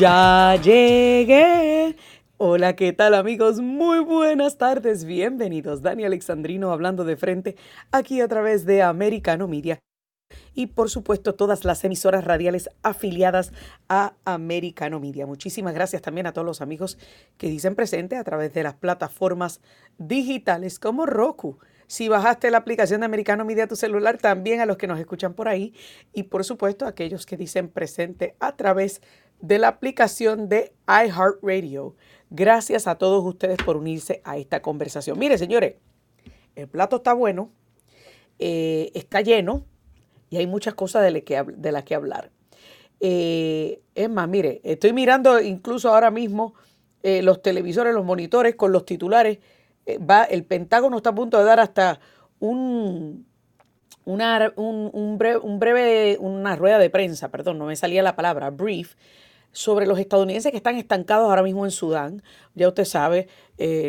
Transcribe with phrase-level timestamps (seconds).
[0.00, 1.94] Ya llegué.
[2.38, 3.60] Hola, ¿qué tal amigos?
[3.60, 5.82] Muy buenas tardes, bienvenidos.
[5.82, 7.56] Dani Alexandrino hablando de frente
[7.92, 9.78] aquí a través de Americano Media
[10.54, 13.52] y por supuesto todas las emisoras radiales afiliadas
[13.90, 15.26] a Americano Media.
[15.26, 16.96] Muchísimas gracias también a todos los amigos
[17.36, 19.60] que dicen presente a través de las plataformas
[19.98, 21.58] digitales como Roku.
[21.88, 24.98] Si bajaste la aplicación de Americano Media a tu celular, también a los que nos
[24.98, 25.74] escuchan por ahí
[26.14, 29.02] y por supuesto a aquellos que dicen presente a través
[29.40, 31.94] de la aplicación de iHeartRadio.
[32.30, 35.18] Gracias a todos ustedes por unirse a esta conversación.
[35.18, 35.74] Mire, señores,
[36.54, 37.50] el plato está bueno,
[38.38, 39.64] eh, está lleno,
[40.28, 42.30] y hay muchas cosas de, las que hablar.
[43.00, 46.54] Eh, es más, mire, estoy mirando incluso ahora mismo
[47.02, 49.38] eh, los televisores, los monitores con los titulares.
[50.08, 51.98] Va, el Pentágono está a punto de dar hasta
[52.38, 53.26] un,
[54.04, 58.94] una, un, breve, una rueda de prensa, perdón, no me salía la palabra, brief,
[59.52, 62.22] sobre los estadounidenses que están estancados ahora mismo en Sudán.
[62.54, 63.28] Ya usted sabe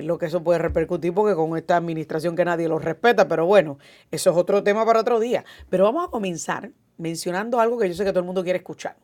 [0.03, 3.77] lo que eso puede repercutir porque con esta administración que nadie los respeta, pero bueno,
[4.11, 5.45] eso es otro tema para otro día.
[5.69, 8.95] Pero vamos a comenzar mencionando algo que yo sé que todo el mundo quiere escuchar.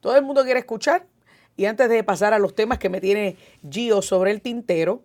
[0.00, 1.06] Todo el mundo quiere escuchar.
[1.56, 3.36] Y antes de pasar a los temas que me tiene
[3.68, 5.02] Gio sobre el tintero,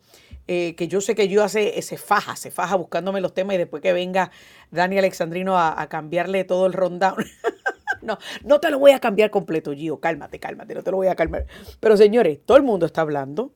[0.47, 3.57] eh, que yo sé que yo hace, se faja, se faja buscándome los temas y
[3.57, 4.29] después que venga
[4.69, 7.15] Dani Alexandrino a, a cambiarle todo el rundown.
[8.03, 9.99] no, no te lo voy a cambiar completo, Gio.
[9.99, 11.45] Cálmate, cálmate, no te lo voy a calmar.
[11.79, 13.53] Pero señores, todo el mundo está hablando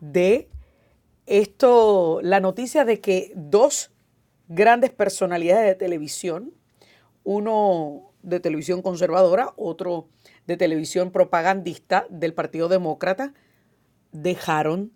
[0.00, 0.48] de
[1.26, 3.90] esto, la noticia de que dos
[4.48, 6.52] grandes personalidades de televisión,
[7.24, 10.08] uno de televisión conservadora, otro
[10.46, 13.34] de televisión propagandista del Partido Demócrata,
[14.12, 14.92] dejaron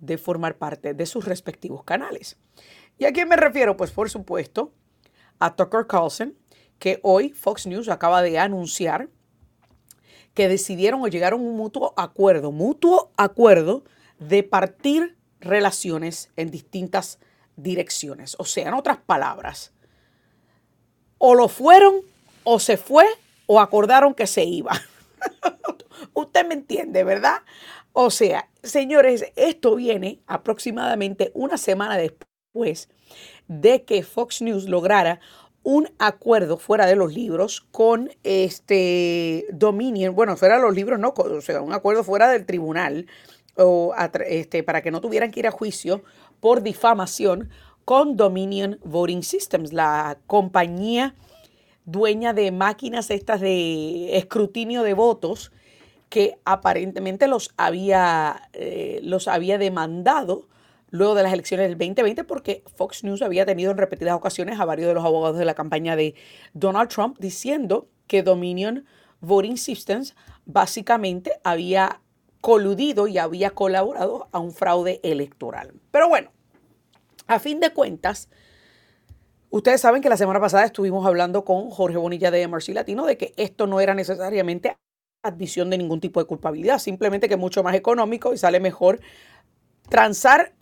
[0.00, 2.38] de formar parte de sus respectivos canales.
[2.98, 3.76] ¿Y a quién me refiero?
[3.76, 4.72] Pues por supuesto
[5.38, 6.34] a Tucker Carlson,
[6.80, 9.08] que hoy Fox News acaba de anunciar
[10.34, 13.84] que decidieron o llegaron a un mutuo acuerdo, mutuo acuerdo
[14.18, 17.18] de partir relaciones en distintas
[17.56, 18.34] direcciones.
[18.38, 19.72] O sea, en otras palabras,
[21.18, 21.96] o lo fueron,
[22.44, 23.04] o se fue,
[23.46, 24.72] o acordaron que se iba.
[26.14, 27.42] Usted me entiende, ¿verdad?
[27.92, 32.88] O sea, señores, esto viene aproximadamente una semana después
[33.48, 35.20] de que Fox News lograra
[35.62, 41.12] un acuerdo fuera de los libros con este Dominion, bueno, fuera de los libros, no,
[41.16, 43.06] o sea, un acuerdo fuera del tribunal
[43.56, 43.94] o
[44.26, 46.02] este, para que no tuvieran que ir a juicio
[46.40, 47.50] por difamación
[47.84, 51.14] con Dominion Voting Systems, la compañía
[51.84, 55.52] dueña de máquinas estas de escrutinio de votos
[56.08, 60.48] que aparentemente los había, eh, los había demandado
[60.90, 64.64] luego de las elecciones del 2020 porque Fox News había tenido en repetidas ocasiones a
[64.64, 66.14] varios de los abogados de la campaña de
[66.52, 68.84] Donald Trump diciendo que Dominion
[69.20, 70.14] Voting Systems
[70.44, 72.00] básicamente había
[72.40, 75.74] coludido y había colaborado a un fraude electoral.
[75.90, 76.30] Pero bueno,
[77.26, 78.28] a fin de cuentas,
[79.50, 83.16] ustedes saben que la semana pasada estuvimos hablando con Jorge Bonilla de MRC Latino de
[83.16, 84.76] que esto no era necesariamente
[85.22, 89.00] admisión de ningún tipo de culpabilidad, simplemente que es mucho más económico y sale mejor
[89.88, 90.54] transar,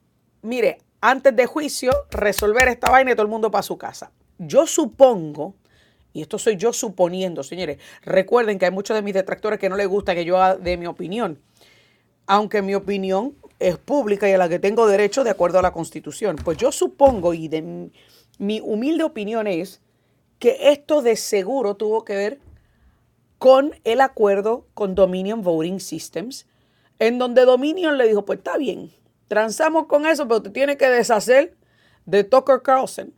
[0.42, 4.10] mire, antes de juicio, resolver esta vaina y todo el mundo para su casa.
[4.38, 5.54] Yo supongo,
[6.12, 9.76] y esto soy yo suponiendo, señores, recuerden que hay muchos de mis detractores que no
[9.76, 11.40] les gusta que yo dé mi opinión
[12.28, 15.72] aunque mi opinión es pública y a la que tengo derecho de acuerdo a la
[15.72, 16.36] Constitución.
[16.36, 17.90] Pues yo supongo, y de
[18.38, 19.80] mi humilde opinión es,
[20.38, 22.38] que esto de seguro tuvo que ver
[23.38, 26.46] con el acuerdo con Dominion Voting Systems,
[27.00, 28.92] en donde Dominion le dijo, pues está bien,
[29.28, 31.56] transamos con eso, pero te tienes que deshacer
[32.06, 33.14] de Tucker Carlson.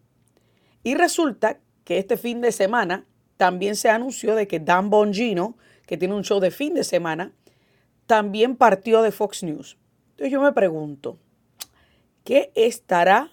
[0.82, 3.06] Y resulta que este fin de semana
[3.37, 5.56] también se anunció de que Dan Bongino,
[5.87, 7.32] que tiene un show de fin de semana,
[8.06, 9.78] también partió de Fox News.
[10.10, 11.19] Entonces yo me pregunto,
[12.25, 13.31] ¿qué estará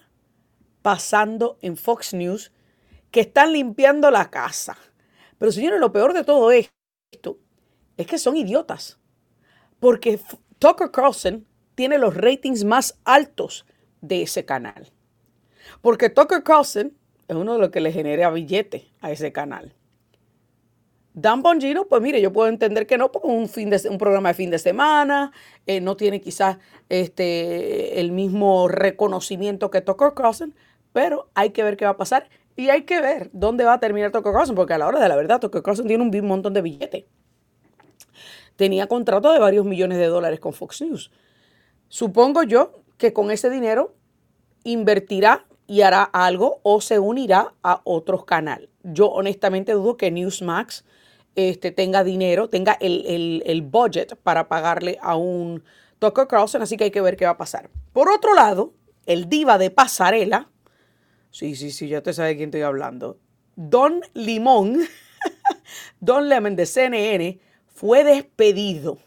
[0.82, 2.52] pasando en Fox News
[3.10, 4.78] que están limpiando la casa?
[5.36, 7.38] Pero señores, lo peor de todo esto
[7.96, 8.98] es que son idiotas.
[9.80, 10.20] Porque
[10.58, 11.46] Tucker Carlson
[11.78, 13.64] tiene los ratings más altos
[14.00, 14.90] de ese canal.
[15.80, 16.92] Porque Tucker Carlson
[17.28, 19.76] es uno de los que le genera billete a ese canal.
[21.14, 24.30] Dan Bongino, pues mire, yo puedo entender que no, porque un, fin de, un programa
[24.30, 25.30] de fin de semana,
[25.68, 26.58] eh, no tiene quizás
[26.88, 30.56] este, el mismo reconocimiento que Tucker Carlson,
[30.92, 33.78] pero hay que ver qué va a pasar y hay que ver dónde va a
[33.78, 36.54] terminar Tucker Carlson, porque a la hora de la verdad, Tucker Carlson tiene un montón
[36.54, 37.04] de billetes.
[38.56, 41.12] Tenía contrato de varios millones de dólares con Fox News.
[41.88, 43.94] Supongo yo que con ese dinero
[44.64, 48.70] invertirá y hará algo o se unirá a otros canales.
[48.82, 50.84] Yo honestamente dudo que Newsmax
[51.36, 55.62] este, tenga dinero, tenga el, el budget para pagarle a un
[55.98, 57.70] Tucker Carlson, así que hay que ver qué va a pasar.
[57.92, 58.72] Por otro lado,
[59.06, 60.50] el diva de pasarela,
[61.30, 63.18] sí, sí, sí, ya te sabes de quién estoy hablando,
[63.56, 64.80] Don Limón,
[66.00, 68.98] Don Lemon de CNN, fue despedido.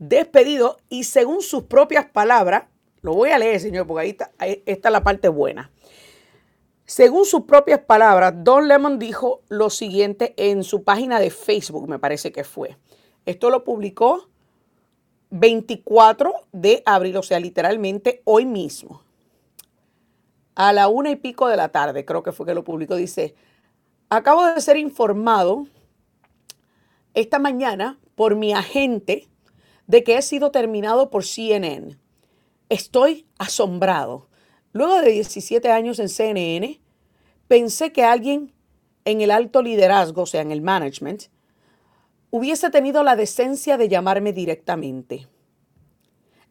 [0.00, 2.64] Despedido y según sus propias palabras,
[3.02, 5.70] lo voy a leer, señor, porque ahí está, la parte buena.
[6.86, 11.98] Según sus propias palabras, Don Lemon dijo lo siguiente en su página de Facebook, me
[11.98, 12.78] parece que fue.
[13.26, 14.30] Esto lo publicó
[15.28, 19.02] 24 de abril, o sea, literalmente hoy mismo.
[20.54, 23.34] A la una y pico de la tarde, creo que fue que lo publicó, dice,
[24.08, 25.66] acabo de ser informado
[27.12, 29.29] esta mañana por mi agente
[29.90, 31.98] de que he sido terminado por CNN.
[32.68, 34.28] Estoy asombrado.
[34.72, 36.80] Luego de 17 años en CNN,
[37.48, 38.52] pensé que alguien
[39.04, 41.24] en el alto liderazgo, o sea, en el management,
[42.30, 45.26] hubiese tenido la decencia de llamarme directamente.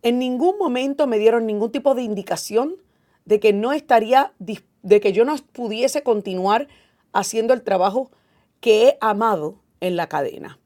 [0.02, 2.76] En ningún momento me dieron ningún tipo de indicación
[3.24, 6.68] de que no estaría, de que yo no pudiese continuar
[7.14, 8.12] haciendo el trabajo
[8.60, 10.60] que he amado en la cadena.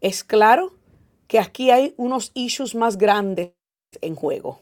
[0.00, 0.72] Es claro
[1.34, 3.54] que aquí hay unos issues más grandes
[4.00, 4.60] en juego.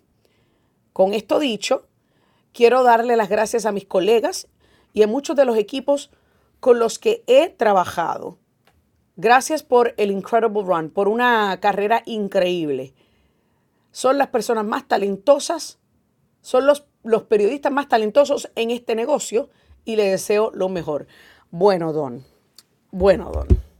[0.94, 1.86] Con esto dicho,
[2.54, 4.48] quiero darle las gracias a mis colegas
[4.94, 6.10] y a muchos de los equipos
[6.60, 8.38] con los que he trabajado
[9.16, 12.94] Gracias por el Incredible Run, por una carrera increíble.
[13.90, 15.78] Son las personas más talentosas,
[16.40, 19.50] son los, los periodistas más talentosos en este negocio
[19.84, 21.06] y le deseo lo mejor.
[21.50, 22.24] Bueno, Don,
[22.90, 23.71] bueno, Don.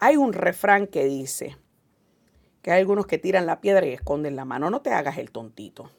[0.00, 1.56] Hay un refrán que dice
[2.62, 4.70] que hay algunos que tiran la piedra y esconden la mano.
[4.70, 5.90] No te hagas el tontito.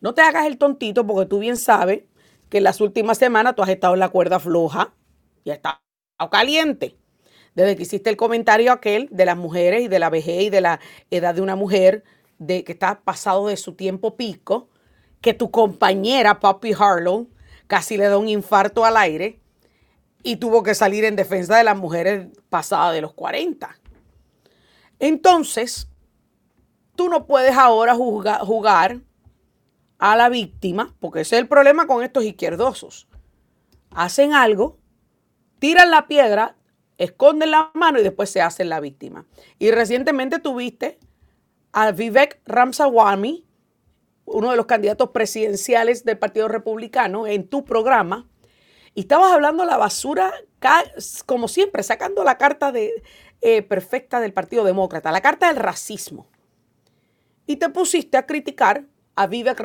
[0.00, 2.04] No te hagas el tontito porque tú bien sabes
[2.48, 4.94] que en las últimas semanas tú has estado en la cuerda floja
[5.44, 5.82] ya está
[6.30, 6.96] caliente.
[7.54, 10.60] Desde que hiciste el comentario aquel de las mujeres y de la vejez y de
[10.60, 12.02] la edad de una mujer
[12.38, 14.68] de que está pasado de su tiempo pico,
[15.20, 17.28] que tu compañera Poppy Harlow
[17.66, 19.40] casi le da un infarto al aire
[20.26, 23.78] y tuvo que salir en defensa de las mujeres pasadas de los 40.
[24.98, 25.88] Entonces,
[26.96, 29.00] tú no puedes ahora jugar,
[29.98, 33.06] a la víctima, porque ese es el problema con estos izquierdosos.
[33.92, 34.78] Hacen algo
[35.60, 36.56] tiran la piedra,
[36.98, 39.26] esconden la mano y después se hacen la víctima.
[39.60, 40.98] Y recientemente tuviste
[41.70, 43.46] a Vivek Ramsawamy,
[44.24, 48.28] uno de los candidatos presidenciales del Partido Republicano, en tu programa,
[48.96, 50.32] y estabas hablando la basura,
[51.26, 53.02] como siempre, sacando la carta de,
[53.42, 56.28] eh, perfecta del Partido Demócrata, la carta del racismo.
[57.46, 59.60] Y te pusiste a criticar a Vivek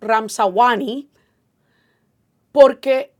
[0.00, 1.10] Ramsawamy
[2.52, 3.12] porque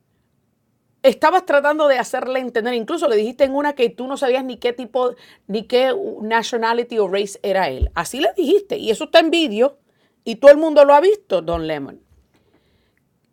[1.02, 4.56] estabas tratando de hacerle entender, incluso le dijiste en una que tú no sabías ni
[4.58, 5.16] qué tipo,
[5.48, 7.90] ni qué nationality o race era él.
[7.94, 9.80] Así le dijiste, y eso está en vídeo,
[10.22, 12.00] y todo el mundo lo ha visto, Don Lemon.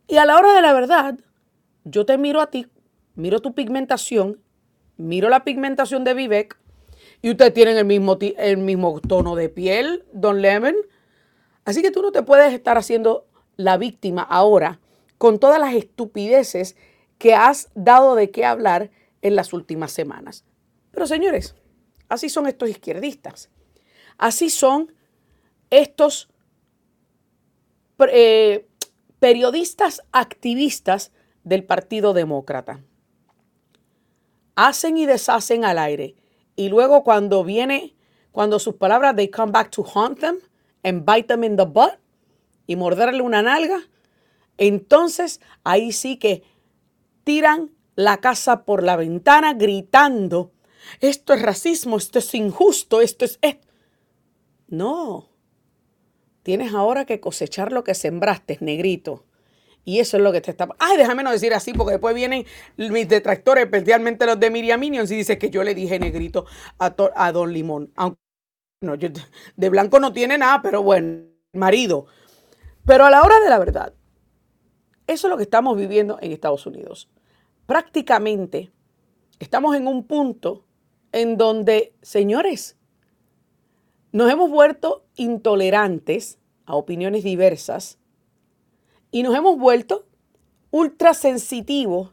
[0.07, 1.19] Y a la hora de la verdad,
[1.83, 2.67] yo te miro a ti,
[3.15, 4.41] miro tu pigmentación,
[4.97, 6.57] miro la pigmentación de Vivek,
[7.21, 10.75] y ustedes tienen el mismo, el mismo tono de piel, Don Lemon.
[11.65, 13.27] Así que tú no te puedes estar haciendo
[13.57, 14.79] la víctima ahora
[15.17, 16.75] con todas las estupideces
[17.17, 20.45] que has dado de qué hablar en las últimas semanas.
[20.91, 21.55] Pero señores,
[22.07, 23.49] así son estos izquierdistas.
[24.17, 24.93] Así son
[25.69, 26.29] estos
[28.11, 28.65] eh,
[29.19, 31.11] periodistas activistas
[31.43, 32.83] del Partido Demócrata.
[34.55, 36.15] Hacen y deshacen al aire.
[36.55, 37.95] Y luego cuando viene,
[38.31, 40.37] cuando sus palabras, they come back to haunt them
[40.83, 41.99] and bite them in the butt
[42.67, 43.81] y morderle una nalga,
[44.57, 46.43] entonces ahí sí que
[47.23, 50.51] tiran la casa por la ventana gritando,
[50.99, 53.39] esto es racismo, esto es injusto, esto es...
[54.67, 55.29] No,
[56.43, 59.25] tienes ahora que cosechar lo que sembraste, negrito.
[59.89, 60.67] Y eso es lo que te está...
[60.77, 62.45] Ay, déjame no decir así, porque después vienen
[62.77, 66.45] mis detractores, especialmente los de Miriam Minions, y dice que yo le dije negrito
[66.77, 67.91] a, a Don Limón.
[67.95, 68.19] Aunque
[68.81, 72.05] no, de blanco no tiene nada, pero bueno, marido.
[72.85, 73.93] Pero a la hora de la verdad,
[75.07, 77.09] eso es lo que estamos viviendo en Estados Unidos
[77.69, 78.71] prácticamente
[79.37, 80.65] estamos en un punto
[81.11, 82.77] en donde, señores,
[84.11, 87.99] nos hemos vuelto intolerantes a opiniones diversas
[89.11, 90.05] y nos hemos vuelto
[90.71, 92.11] ultra sensitivos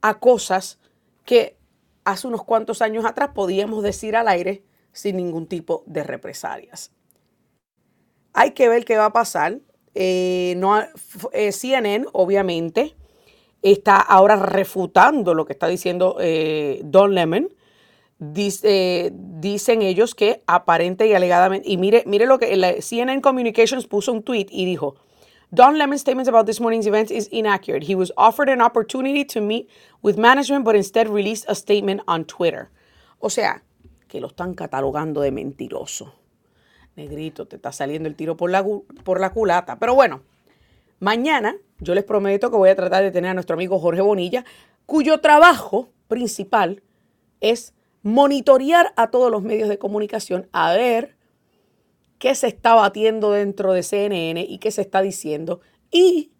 [0.00, 0.78] a cosas
[1.24, 1.56] que
[2.04, 6.90] hace unos cuantos años atrás podíamos decir al aire sin ningún tipo de represalias.
[8.32, 9.58] Hay que ver qué va a pasar.
[9.94, 10.58] Eh,
[11.32, 12.94] eh, CNN, obviamente,
[13.62, 17.54] está ahora refutando lo que está diciendo eh, Don Lemon.
[18.20, 23.86] Dice, dicen ellos que aparente y alegadamente, y mire, mire lo que la CNN Communications
[23.86, 24.96] puso un tweet y dijo,
[25.50, 27.84] Don Lemon's statements about this morning's events is inaccurate.
[27.84, 29.68] He was offered an opportunity to meet
[30.02, 32.70] with management, but instead released a statement on Twitter.
[33.20, 33.62] O sea,
[34.08, 36.12] que lo están catalogando de mentiroso.
[36.96, 38.62] Negrito, te está saliendo el tiro por la,
[39.04, 39.78] por la culata.
[39.78, 40.22] Pero bueno,
[41.00, 44.44] mañana yo les prometo que voy a tratar de tener a nuestro amigo Jorge Bonilla,
[44.84, 46.82] cuyo trabajo principal
[47.40, 51.17] es monitorear a todos los medios de comunicación a ver
[52.18, 55.60] qué se está batiendo dentro de CNN y qué se está diciendo
[55.90, 56.32] y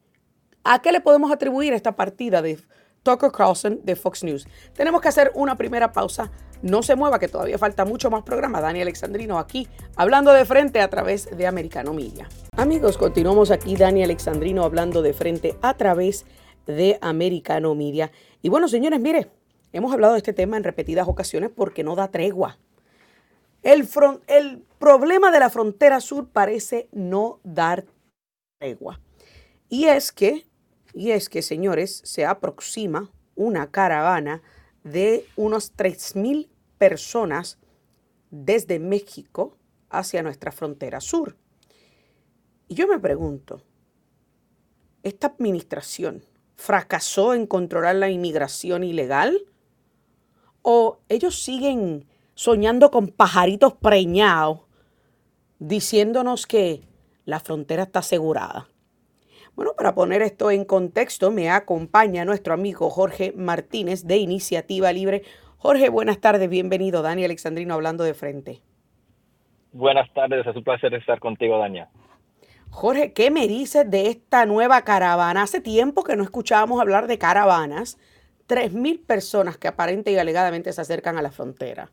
[0.65, 2.59] a qué le podemos atribuir esta partida de
[3.03, 4.47] Tucker Carlson de Fox News.
[4.75, 6.31] Tenemos que hacer una primera pausa.
[6.61, 8.61] No se mueva, que todavía falta mucho más programa.
[8.61, 12.29] Dani Alexandrino aquí, hablando de frente a través de Americano Media.
[12.57, 16.27] Amigos, continuamos aquí, Dani Alexandrino, hablando de frente a través
[16.67, 18.11] de Americano Media.
[18.43, 19.31] Y bueno, señores, mire,
[19.73, 22.59] hemos hablado de este tema en repetidas ocasiones porque no da tregua.
[23.63, 23.89] El,
[24.27, 27.87] el problema de la frontera sur parece no dar
[28.59, 29.01] tregua.
[29.69, 30.47] Y es que,
[30.95, 34.43] y es que, señores, se aproxima una caravana
[34.85, 37.59] de unos 3.000 personas
[38.31, 39.57] desde México
[39.91, 41.37] hacia nuestra frontera sur.
[42.69, 43.63] Y yo me pregunto,
[45.03, 46.25] ¿esta administración
[46.57, 49.47] fracasó en controlar la inmigración ilegal?
[50.63, 52.07] ¿O ellos siguen
[52.39, 54.61] soñando con pajaritos preñados,
[55.59, 56.83] diciéndonos que
[57.25, 58.69] la frontera está asegurada?
[59.55, 65.23] Bueno, para poner esto en contexto, me acompaña nuestro amigo Jorge Martínez de Iniciativa Libre.
[65.57, 67.03] Jorge, buenas tardes, bienvenido.
[67.03, 68.63] Dani Alexandrino hablando de frente.
[69.73, 71.89] Buenas tardes, es un placer estar contigo, Dania.
[72.71, 75.43] Jorge, ¿qué me dices de esta nueva caravana?
[75.43, 77.99] Hace tiempo que no escuchábamos hablar de caravanas.
[78.47, 81.91] Tres mil personas que aparente y alegadamente se acercan a la frontera.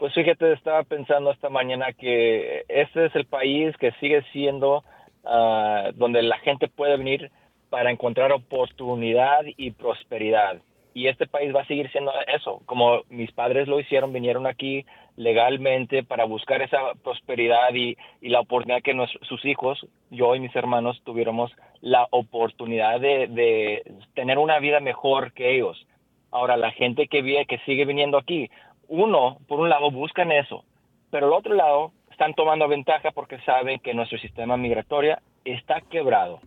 [0.00, 4.82] Pues fíjate, estaba pensando esta mañana que este es el país que sigue siendo
[5.24, 7.30] Ah, donde la gente puede venir
[7.68, 10.60] para encontrar oportunidad y prosperidad.
[10.92, 14.84] Y este país va a seguir siendo eso, como mis padres lo hicieron, vinieron aquí
[15.16, 21.00] legalmente para buscar esa prosperidad y, la oportunidad que sus hijos, yo y mis hermanos,
[21.04, 25.86] tuviéramos la oportunidad de, tener una vida mejor que ellos.
[26.32, 28.50] Ahora, la gente que, viene, que sigue viniendo aquí,
[28.90, 30.64] uno, por un lado, buscan eso,
[31.10, 36.40] pero el otro lado, están tomando ventaja porque saben que nuestro sistema migratorio está quebrado.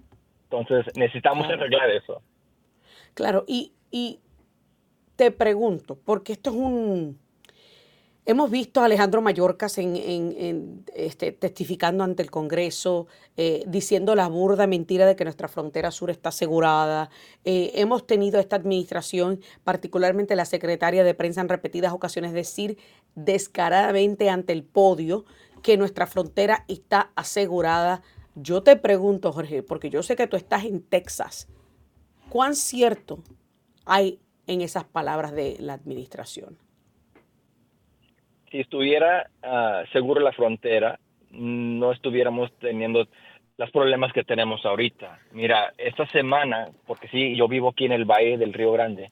[0.43, 2.21] Entonces necesitamos arreglar eso.
[3.15, 4.19] Claro, y, y
[5.15, 7.19] te pregunto, porque esto es un,
[8.25, 14.65] Hemos visto a Alejandro Mayorkas en, este, testificando ante el Congreso, eh, diciendo la burda
[14.65, 17.10] mentira de que nuestra frontera sur está asegurada.
[17.44, 22.77] Eh, hemos tenido esta administración, particularmente la secretaria de prensa en repetidas ocasiones, decir
[23.15, 25.25] descaradamente ante el podio
[25.62, 28.03] que nuestra frontera está asegurada.
[28.36, 31.50] Yo te pregunto, Jorge, porque yo sé que tú estás en Texas,
[32.30, 33.22] ¿cuán cierto
[33.84, 36.62] hay en esas palabras de la administración?
[38.53, 41.00] Si estuviera uh, seguro la frontera,
[41.31, 43.07] no estuviéramos teniendo
[43.57, 45.17] los problemas que tenemos ahorita.
[45.31, 49.12] Mira, esta semana, porque sí, yo vivo aquí en el Valle del Río Grande,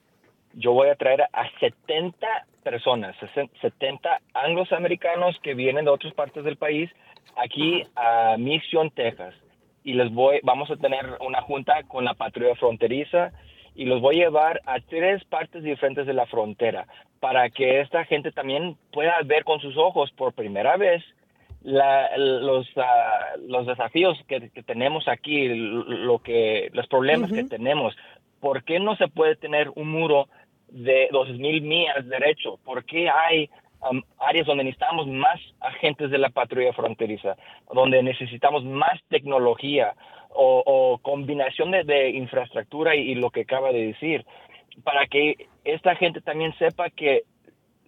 [0.54, 2.28] yo voy a traer a 70
[2.62, 3.16] personas,
[3.62, 6.92] 70 angloamericanos que vienen de otras partes del país
[7.36, 9.34] aquí a Mission, Texas.
[9.84, 13.32] Y les voy, vamos a tener una junta con la patrulla fronteriza
[13.76, 16.88] y los voy a llevar a tres partes diferentes de la frontera
[17.20, 21.04] para que esta gente también pueda ver con sus ojos por primera vez
[21.64, 27.96] los, ah, los desafíos que, tenemos aquí, lo que, los problemas que tenemos.
[28.40, 30.28] ¿Por qué no se puede tener un muro
[30.70, 32.58] de 2.000 millas derecho?
[32.64, 33.50] ¿Por qué hay
[34.20, 37.36] áreas donde necesitamos más agentes de la patrulla fronteriza,
[37.74, 39.96] donde necesitamos más tecnología,
[40.34, 44.26] o, combinación de, infraestructura y, lo que acaba de decir,
[44.84, 47.24] para que esta gente también sepa que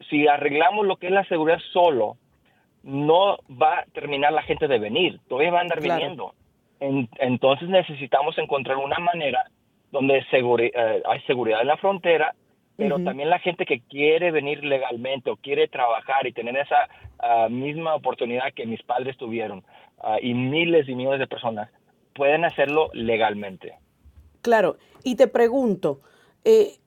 [0.09, 2.17] si arreglamos lo que es la seguridad solo,
[2.83, 6.33] no va a terminar la gente de venir, todavía va a andar viniendo.
[6.79, 9.45] entonces necesitamos encontrar una manera
[9.91, 12.33] donde eh, hay seguridad en la frontera,
[12.75, 17.47] pero también la gente que quiere venir legalmente o quiere trabajar y tener esa ah,
[17.47, 19.63] misma oportunidad que mis padres tuvieron
[20.01, 21.69] ah, y miles y millones de personas
[22.13, 23.77] pueden hacerlo legalmente.
[24.41, 25.99] Claro, y te pregunto,
[26.43, 26.77] eh,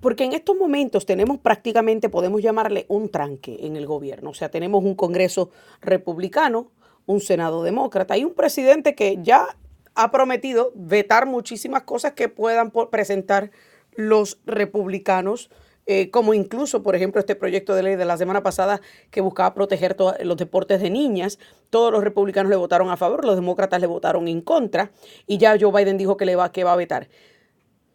[0.00, 4.50] porque en estos momentos tenemos prácticamente, podemos llamarle un tranque en el gobierno, o sea,
[4.50, 5.50] tenemos un Congreso
[5.80, 6.70] republicano,
[7.06, 9.46] un Senado demócrata y un presidente que ya
[9.94, 13.50] ha prometido vetar muchísimas cosas que puedan presentar
[13.94, 15.50] los republicanos
[15.86, 19.52] eh, como incluso, por ejemplo, este proyecto de ley de la semana pasada que buscaba
[19.52, 21.38] proteger los deportes de niñas.
[21.68, 24.92] Todos los republicanos le votaron a favor, los demócratas le votaron en contra
[25.26, 27.08] y ya Joe Biden dijo que, le va, que va a vetar.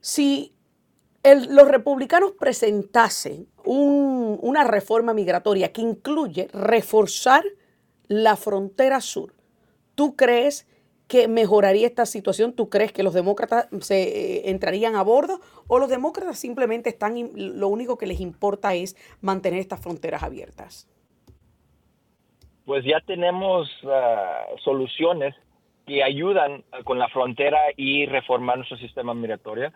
[0.01, 0.53] Si
[1.24, 7.43] los republicanos presentasen una reforma migratoria que incluye reforzar
[8.08, 9.34] la frontera sur,
[9.96, 10.65] ¿tú crees
[11.10, 12.54] que mejoraría esta situación?
[12.54, 17.16] ¿Tú crees que los demócratas se eh, entrarían a bordo o los demócratas simplemente están,
[17.36, 20.88] lo único que les importa es mantener estas fronteras abiertas?
[22.63, 25.36] Pues ya tenemos ah, soluciones
[25.88, 29.74] que ayudan con la frontera y reformar nuestro sistema migratorio.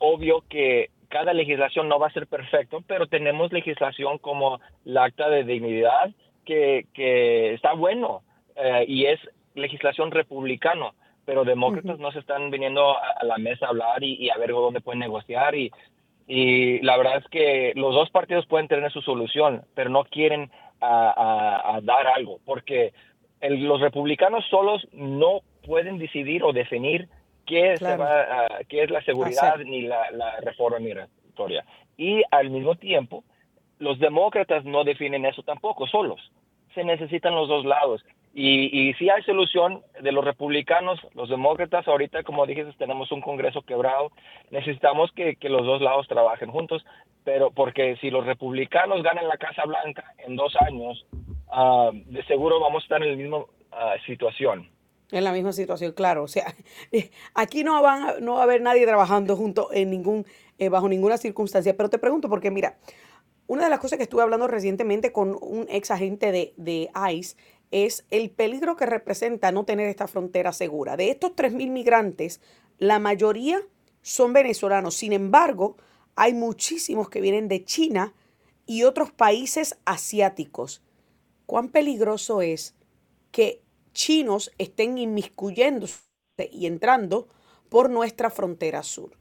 [0.00, 5.30] Obvio que cada legislación no va a ser perfecto, pero tenemos legislación como el acta
[5.30, 6.10] de dignidad
[6.44, 8.22] que, que está bueno
[8.56, 9.20] eh, y es
[9.54, 10.94] legislación republicano,
[11.24, 14.80] pero demócratas no se están viniendo a, la mesa a hablar y, a ver dónde
[14.80, 15.70] pueden negociar y,
[16.26, 20.50] y la verdad es que los dos partidos pueden tener su solución, pero no quieren
[20.80, 22.92] a, dar algo, porque
[23.40, 27.08] los republicanos solos no pueden decidir o definir
[27.46, 27.74] qué,
[28.68, 31.64] qué es la seguridad ni la, la, reforma migratoria.
[31.96, 33.24] Y al mismo tiempo,
[33.78, 36.20] los demócratas no definen eso tampoco solos.
[36.74, 38.04] Se necesitan los dos lados.
[38.34, 43.20] Y, y sí hay solución de los republicanos, los demócratas, ahorita como dijiste tenemos un
[43.20, 44.10] Congreso quebrado,
[44.50, 46.82] necesitamos que, los dos lados trabajen juntos,
[47.24, 51.04] pero porque si los republicanos ganan la Casa Blanca en dos años,
[51.54, 53.46] uh, de seguro vamos a estar en la misma uh,
[54.06, 54.70] situación.
[55.10, 56.22] En la misma situación, claro.
[56.22, 56.54] O sea,
[57.34, 60.24] aquí no, van, no va a haber nadie trabajando junto en ningún,
[60.58, 61.76] eh, bajo ninguna circunstancia.
[61.76, 62.78] Pero te pregunto, porque mira,
[63.46, 67.36] una de las cosas que estuve hablando recientemente con un ex agente de ICE
[67.72, 70.96] es el peligro que representa no tener esta frontera segura.
[70.96, 72.40] De estos 3.000 migrantes,
[72.78, 73.60] la mayoría
[74.02, 74.94] son venezolanos.
[74.94, 75.76] Sin embargo,
[76.14, 78.12] hay muchísimos que vienen de China
[78.66, 80.82] y otros países asiáticos.
[81.46, 82.76] ¿Cuán peligroso es
[83.32, 86.02] que chinos estén inmiscuyéndose
[86.52, 87.28] y entrando
[87.70, 89.12] por nuestra frontera sur?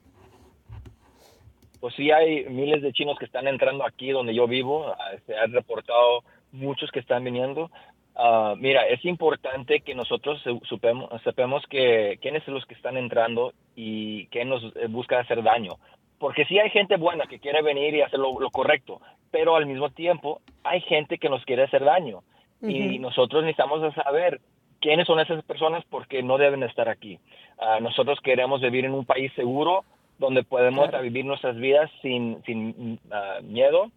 [1.80, 4.94] Pues sí, hay miles de chinos que están entrando aquí donde yo vivo.
[5.26, 7.72] Se han reportado muchos que están viniendo.
[8.16, 13.54] Ah, mira, es importante que nosotros supemos, sepamos que quiénes son los que están entrando
[13.76, 15.78] y quién nos eh, busca hacer daño.
[16.20, 19.90] Porque sí hay gente buena que quiere venir y hacer lo, correcto, pero al mismo
[19.90, 22.22] tiempo hay gente que nos quiere hacer daño.
[22.64, 24.40] Y nosotros necesitamos saber
[24.80, 27.18] quiénes son esas personas porque no deben estar aquí.
[27.58, 29.84] Ah, nosotros queremos vivir en un país seguro
[30.20, 33.90] donde podemos vivir nuestras vidas sin, sin ah, miedo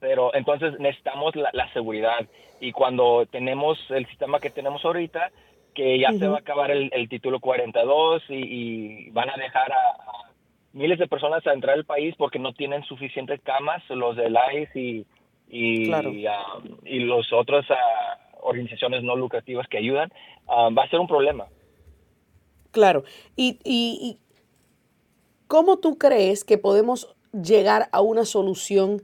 [0.00, 2.26] pero entonces necesitamos la, seguridad
[2.60, 5.30] y cuando tenemos el sistema que tenemos ahorita,
[5.74, 10.28] que ya se va a acabar el, título 42 y, y, van a dejar a,
[10.72, 14.80] miles de personas a entrar al país porque no tienen suficientes camas, los del ICE
[14.80, 15.06] y,
[15.48, 15.92] y,
[16.26, 20.12] ah, y los otros ah, organizaciones no lucrativas que ayudan,
[20.46, 21.46] ah, va a ser un problema.
[22.70, 23.04] Claro.
[23.34, 24.18] ¿Y, y, y
[25.46, 29.02] cómo tú crees que podemos llegar a una solución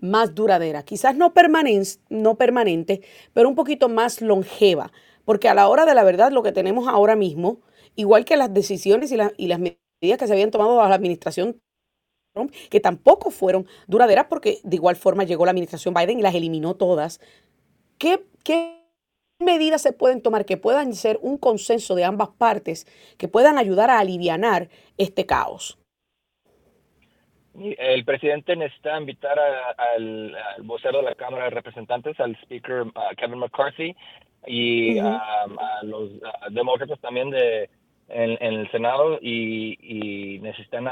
[0.00, 4.92] más duradera, quizás no, permanente, no permanente, pero un poquito más longeva,
[5.24, 7.60] porque a la hora de la verdad lo que tenemos ahora mismo,
[7.96, 11.60] igual que las decisiones y, y las medidas que se habían tomado bajo la administración
[12.34, 16.34] Trump, que tampoco fueron duraderas porque de igual forma llegó la administración Biden y las
[16.34, 17.20] eliminó todas,
[17.98, 18.86] ¿qué, qué
[19.40, 22.86] medidas se pueden tomar que puedan ser un consenso de ambas partes,
[23.18, 25.79] que puedan ayudar a aliviar este caos?
[27.60, 32.84] El presidente necesita invitar al, vocero de la Cámara de Representantes, al speaker
[33.18, 33.94] Kevin McCarthy,
[34.46, 35.46] y a
[35.82, 36.10] los
[36.50, 37.68] demócratas también de,
[38.08, 40.88] en, el Senado, y, necesitan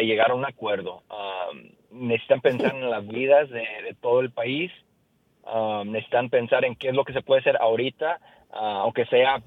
[0.00, 1.02] llegar a un acuerdo.
[1.90, 4.70] necesitan pensar en las vidas de, todo el país,
[5.86, 8.20] necesitan pensar en qué es lo que se puede hacer ahorita,
[8.52, 9.42] aunque sea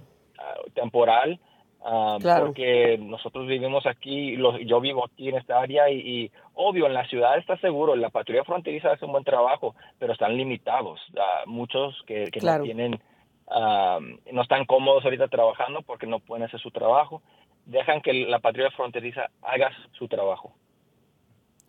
[0.73, 1.39] temporal,
[1.83, 7.07] Ah, porque nosotros vivimos aquí, yo vivo aquí en esta área y, obvio, en la
[7.07, 10.99] ciudad está seguro, la patrulla fronteriza hace un buen trabajo, pero están limitados.
[11.13, 13.01] Uh, muchos que, no tienen,
[13.47, 13.99] ah,
[14.31, 17.23] no están cómodos ahorita trabajando porque no pueden hacer su trabajo,
[17.65, 20.53] dejan que la patrulla fronteriza haga su trabajo.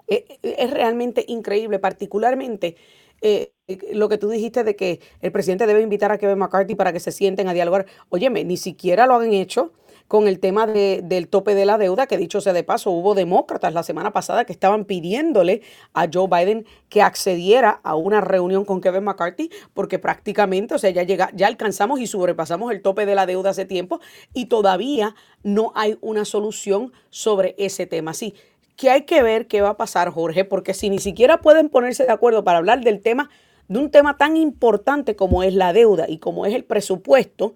[0.08, 2.76] E, e, es realmente increíble, particularmente
[3.22, 3.52] eh,
[3.94, 7.00] lo que tú dijiste de que el presidente debe invitar a Kevin McCarthy para que
[7.00, 7.86] se sienten a dialogar.
[8.10, 9.72] Óyeme, ni siquiera lo han hecho
[10.08, 13.74] con el tema del tope de la deuda, que dicho sea de paso, hubo demócratas
[13.74, 15.62] la semana pasada que estaban pidiéndole
[15.94, 20.90] a Joe Biden que accediera a una reunión con Kevin McCarthy, porque prácticamente, o sea,
[20.90, 24.00] ya, llega, ya alcanzamos y sobrepasamos el tope de la deuda hace tiempo
[24.34, 28.14] y todavía no hay una solución sobre ese tema.
[28.14, 28.34] Sí,
[28.76, 32.04] que hay que ver qué va a pasar, Jorge, porque si ni siquiera pueden ponerse
[32.04, 33.30] de acuerdo para hablar del tema,
[33.68, 37.54] de un tema tan importante como es la deuda y como es el presupuesto,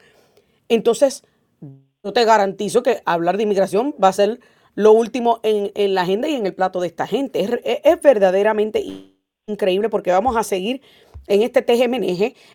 [0.68, 1.24] entonces
[2.07, 4.38] yo te garantizo que hablar de inmigración va a ser
[4.77, 7.45] lo último en, la agenda y en el plato de esta gente.
[7.64, 8.85] Es, verdaderamente
[9.49, 10.83] increíble porque vamos a seguir
[11.27, 11.90] en este teje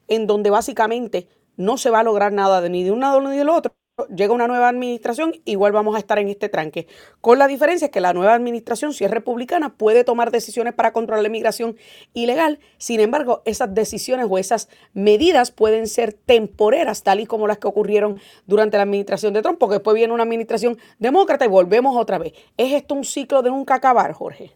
[0.07, 3.35] en donde básicamente no se va a lograr nada de ni de un lado ni
[3.35, 3.73] del otro
[4.07, 6.87] llega una nueva administración, igual vamos a estar en este tranque.
[7.21, 11.21] Con la diferencia que la nueva administración, si es republicana, puede tomar decisiones para controlar
[11.21, 11.75] la inmigración
[12.13, 12.59] ilegal.
[12.77, 17.67] Sin embargo, esas decisiones o esas medidas pueden ser temporeras, tal y como las que
[17.67, 22.17] ocurrieron durante la administración de Trump, porque después viene una administración demócrata y volvemos otra
[22.17, 22.33] vez.
[22.57, 24.51] ¿Es esto un ciclo de nunca acabar, Jorge?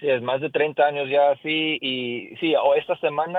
[0.00, 3.38] Sí, es más de 30 años ya así y sí, o esta semana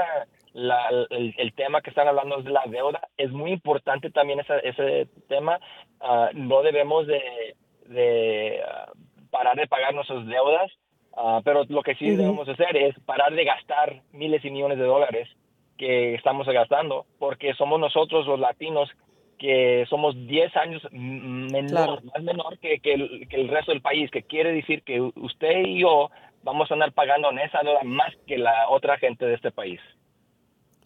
[0.54, 3.08] el, tema que están hablando es de la deuda.
[3.18, 5.60] Es muy importante también ese tema.
[6.00, 8.92] Ah, no debemos de, ah,
[9.32, 10.72] parar de pagar nuestras deudas,
[11.16, 14.86] ah, pero lo que sí debemos hacer es parar de gastar miles y millones de
[14.86, 15.30] dólares
[15.78, 18.90] que estamos gastando, porque somos nosotros los latinos
[19.40, 24.10] que somos 10 años menor, más menor que, que, el, que el resto del país,
[24.12, 26.12] que quiere decir que usted y yo
[26.44, 29.82] vamos a andar pagando en esa deuda más que la otra gente de este país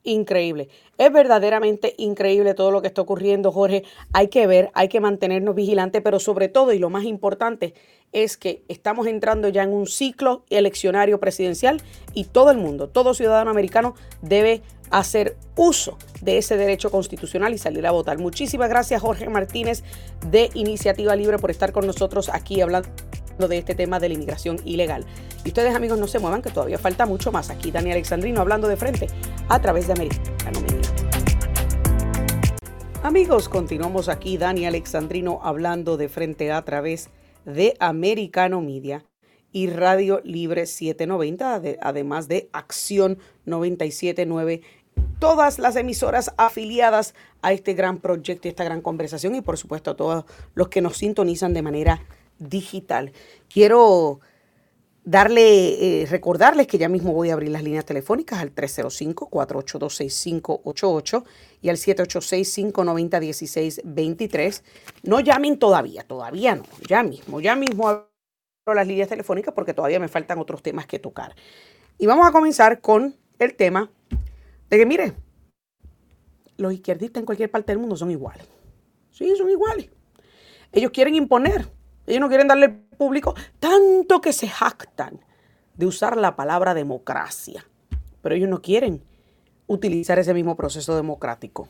[0.08, 0.70] increíble.
[0.98, 3.84] Es verdaderamente increíble todo lo que está ocurriendo, Jorge.
[4.14, 7.74] Hay que ver, hay que mantenernos vigilantes, pero sobre todo y lo más importante
[8.14, 11.82] es que estamos entrando ya en un ciclo eleccionario presidencial
[12.14, 17.58] y todo el mundo, todo ciudadano americano debe hacer uso de ese derecho constitucional y
[17.58, 18.18] salir a votar.
[18.18, 19.84] Muchísimas gracias Jorge Martínez
[20.32, 22.88] de Iniciativa Libre por estar con nosotros aquí hablando
[23.38, 25.06] de este tema de la inmigración ilegal.
[25.46, 27.52] Y ustedes amigos no se muevan que todavía falta mucho más.
[27.52, 29.08] Aquí Dani Alexandrino hablando de frente
[29.48, 30.92] a través de Americano Media.
[33.04, 37.10] Amigos, continuamos aquí Dani Alexandrino hablando de frente a través
[37.46, 39.06] de Americano Media
[39.52, 44.62] y Radio Libre 790, además de Acción 979
[45.20, 49.92] todas las emisoras afiliadas a este gran proyecto y esta gran conversación y por supuesto
[49.92, 52.02] a todos los que nos sintonizan de manera
[52.40, 53.12] digital.
[53.50, 54.22] Quiero
[55.08, 61.24] darle, eh, recordarles que ya mismo voy a abrir las líneas telefónicas al 305-482-6588
[61.62, 64.64] y al 786-590-1623.
[65.04, 68.10] No llamen todavía, todavía no, ya mismo, ya mismo abro
[68.76, 71.34] las líneas telefónicas porque todavía me faltan otros temas que tocar.
[71.98, 73.90] Y vamos a comenzar con el tema
[74.70, 75.14] de que, mire,
[76.58, 78.46] los izquierdistas en cualquier parte del mundo son iguales.
[79.12, 79.90] Sí, son iguales.
[80.74, 81.77] Ellos quieren imponer
[82.08, 85.20] ellos no quieren darle al público tanto que se jactan
[85.76, 87.66] de usar la palabra democracia.
[88.22, 89.04] Pero ellos no quieren
[89.68, 91.68] utilizar ese mismo proceso democrático.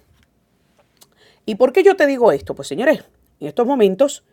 [1.46, 2.56] ¿Y por qué yo te digo esto?
[2.56, 3.04] Pues señores,
[3.40, 4.24] en estos momentos,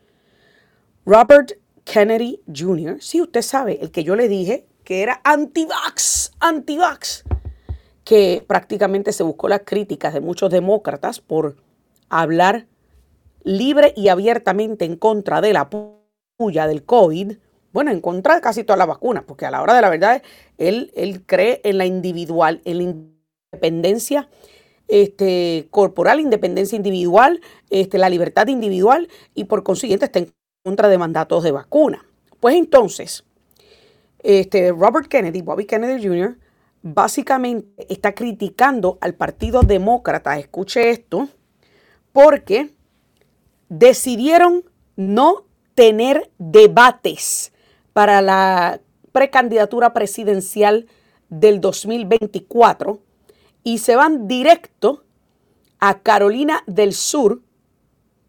[1.07, 1.53] Robert
[1.85, 7.25] Kennedy Jr., sí, usted sabe, el que yo le dije que era anti-vax, anti-vax,
[8.05, 11.57] que prácticamente se buscó las críticas de muchos demócratas por
[12.11, 12.67] hablar
[13.45, 17.37] libre y abiertamente en contra de la puya del COVID,
[17.73, 20.23] bueno, en contra de casi todas las vacunas, porque a la hora de la verdad
[20.59, 22.83] él, él cree en la individual, en la
[23.53, 24.29] independencia
[24.89, 30.33] este, corporal, independencia individual, este, la libertad individual y por consiguiente está en
[30.65, 32.05] contra de mandatos de vacuna.
[32.41, 33.25] Pues entonces,
[34.23, 36.39] este, Robert Kennedy, Bobby Kennedy Jr.,
[36.83, 41.29] básicamente está criticando al Partido Demócrata, escuche esto,
[42.13, 42.74] porque
[43.69, 44.65] decidieron
[44.97, 47.53] no tener debates
[47.93, 48.81] para la
[49.13, 50.87] precandidatura presidencial
[51.29, 53.01] del 2024
[53.63, 55.05] y se van directo
[55.81, 57.43] a Carolina del Sur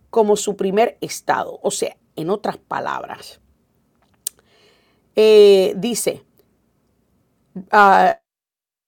[0.10, 1.60] como su primer estado.
[1.62, 3.42] O sea, en otras palabras,
[5.16, 6.24] eh, dice,
[7.56, 8.14] uh,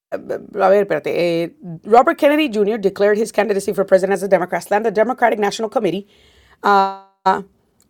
[0.10, 1.43] a ver, espérate.
[1.43, 2.79] Eh, Robert Kennedy Jr.
[2.79, 6.07] declared his candidacy for president as a Democrat, slammed the Democratic National Committee
[6.63, 7.04] uh,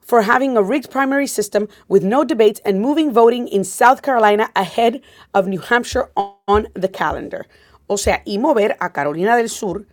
[0.01, 4.49] for having a rigged primary system with no debates and moving voting in South Carolina
[4.56, 5.01] ahead
[5.34, 7.45] of New Hampshire on the calendar.
[7.88, 9.86] O sea, y mover a Carolina del Sur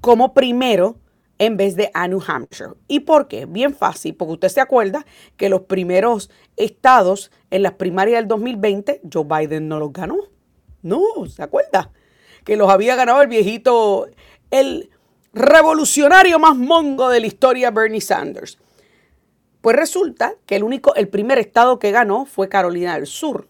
[0.00, 0.96] como primero
[1.38, 2.74] en vez de a New Hampshire.
[2.88, 3.46] ¿Y por qué?
[3.46, 9.02] Bien fácil, porque usted se acuerda que los primeros estados en las primarias del 2020,
[9.12, 10.16] Joe Biden no los ganó.
[10.82, 11.92] No, ¿se acuerda?
[12.44, 14.08] Que los había ganado el viejito,
[14.50, 14.90] el
[15.32, 18.58] revolucionario más mongo de la historia, Bernie Sanders.
[19.60, 23.48] Pues resulta que el único, el primer estado que ganó fue Carolina del Sur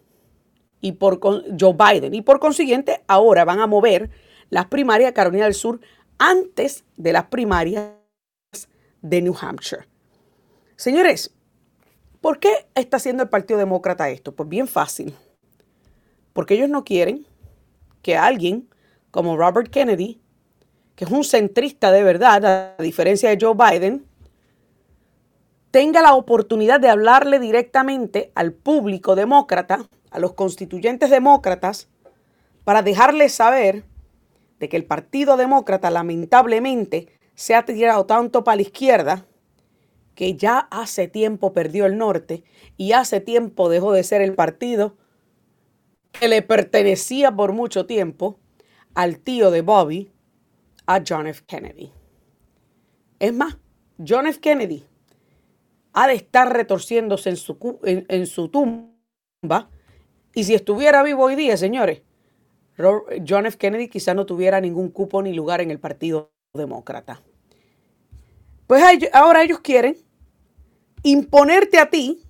[0.81, 4.11] y por Joe Biden y por consiguiente ahora van a mover
[4.51, 5.81] las primarias a Carolina del Sur
[6.19, 7.93] antes de las primarias
[9.03, 9.87] de New Hampshire.
[10.77, 11.33] Señores,
[12.21, 14.35] ¿por qué está haciendo el Partido Demócrata esto?
[14.35, 15.14] Pues bien fácil.
[16.33, 17.27] Porque ellos no quieren
[18.03, 18.69] que alguien
[19.11, 20.21] como Robert Kennedy,
[20.98, 24.04] que es un centrista de verdad, a diferencia de Joe Biden,
[25.70, 31.88] tenga la oportunidad de hablarle directamente al público demócrata, a los constituyentes demócratas,
[32.64, 33.84] para dejarles saber
[34.58, 37.06] de que el Partido Demócrata lamentablemente
[37.37, 39.24] se ha tirado tanto para la izquierda
[40.16, 42.42] que ya hace tiempo perdió el norte
[42.76, 44.96] y hace tiempo dejó de ser el partido
[46.11, 48.40] que le pertenecía por mucho tiempo
[48.94, 50.11] al tío de Bobby,
[50.88, 51.44] a John F.
[51.46, 51.92] Kennedy.
[53.18, 53.59] Es más,
[53.98, 54.40] John F.
[54.40, 54.87] Kennedy
[55.92, 59.68] ha de estar retorciéndose en su, en su tumba
[60.35, 62.03] y si estuviera vivo hoy día, señores,
[63.27, 63.59] John F.
[63.59, 67.22] Kennedy quizá no tuviera ningún cupo ni lugar en el Partido Demócrata.
[68.66, 69.96] Pues ahora ellos quieren
[71.03, 72.22] imponerte a ti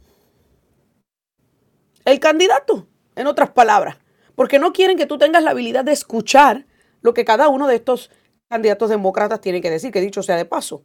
[2.04, 3.98] el candidato, en otras palabras,
[4.34, 6.66] porque no quieren que tú tengas la habilidad de escuchar
[7.02, 8.10] lo que cada uno de estos
[8.48, 10.82] candidatos demócratas tiene que decir, que dicho sea de paso.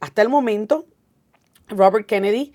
[0.00, 0.86] Hasta el momento,
[1.68, 2.52] Robert Kennedy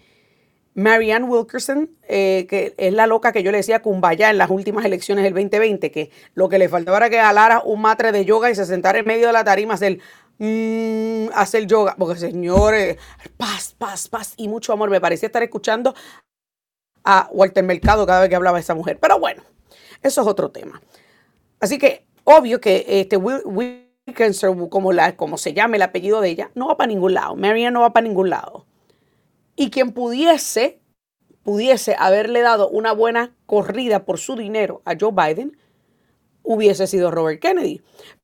[0.75, 4.85] Marianne Wilkerson, eh, que es la loca que yo le decía Kumbaya en las últimas
[4.85, 8.49] elecciones del 2020, que lo que le faltaba era que alara un matre de yoga
[8.49, 9.99] y se sentara en medio de la tarima hacer,
[10.39, 11.95] mm, hacer yoga.
[11.97, 12.97] Porque señores,
[13.37, 14.89] paz, paz, paz y mucho amor.
[14.89, 15.93] Me parecía estar escuchando
[17.03, 18.97] a Walter Mercado cada vez que hablaba esa mujer.
[18.99, 19.43] Pero bueno,
[20.01, 20.81] eso es otro tema.
[21.59, 23.17] Así que obvio que este
[24.07, 27.35] Wilkerson, como, la, como se llame el apellido de ella, no va para ningún lado.
[27.35, 28.65] Marianne no va para ningún lado
[29.55, 30.81] y quien pudiese,
[31.43, 35.57] pudiese haberle dado una buena corrida por su dinero a Joe Biden,
[36.41, 37.81] hubiese sido Robert Kennedy.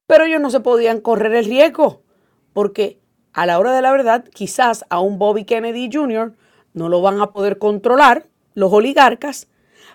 [0.08, 2.02] Pero ellos no se podían correr el riesgo,
[2.54, 3.00] porque
[3.34, 6.36] a la hora de la verdad, quizás a un Bobby Kennedy Jr.
[6.74, 9.48] no lo van a poder controlar los oligarcas,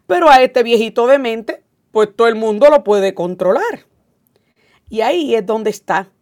[0.06, 3.86] pero a este viejito de mente, pues todo el mundo lo puede controlar.
[4.94, 6.12] Y ahí es donde está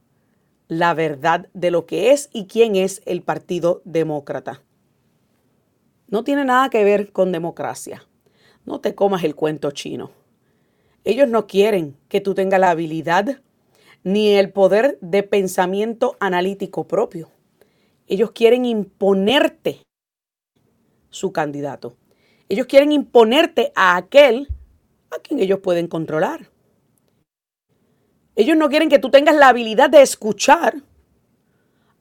[0.66, 4.62] la verdad de lo que es y quién es el Partido Demócrata.
[6.08, 8.02] No tiene nada que ver con democracia.
[8.64, 10.10] No te comas el cuento chino.
[11.04, 13.42] Ellos no quieren que tú tengas la habilidad
[14.04, 17.28] ni el poder de pensamiento analítico propio.
[18.06, 19.82] Ellos quieren imponerte
[21.10, 21.94] su candidato.
[22.48, 24.48] Ellos quieren imponerte a aquel
[25.10, 26.51] a quien ellos pueden controlar.
[28.34, 30.76] Ellos no quieren que tú tengas la habilidad de escuchar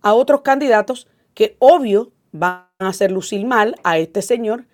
[0.02, 4.66] a otros candidatos que obvio van a hacer lucir mal a este señor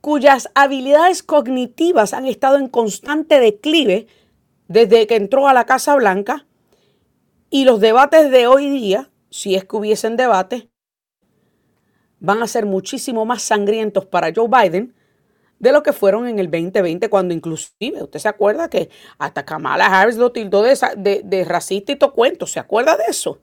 [0.00, 4.06] cuyas habilidades cognitivas han estado en constante declive
[4.68, 6.46] desde que entró a la Casa Blanca.
[7.50, 10.68] Y los debates de hoy día, si es que hubiesen debate,
[12.18, 14.94] van a ser muchísimo más sangrientos para Joe Biden
[15.58, 19.86] de lo que fueron en el 2020, cuando inclusive, usted se acuerda que hasta Kamala
[19.86, 23.40] Harris lo tildó de, de, racista y cuento, ¿se acuerda de eso?